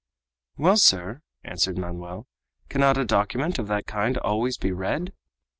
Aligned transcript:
"Well, 0.57 0.77
sir," 0.77 1.21
answered 1.43 1.77
Manoel, 1.77 2.25
"cannot 2.69 2.97
a 2.97 3.05
document 3.05 3.59
of 3.59 3.67
that 3.67 3.85
kind 3.85 4.17
always 4.17 4.57
be 4.57 4.71
read?" 4.71 5.13